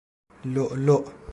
لؤ 0.45 0.67
لؤ 0.85 1.01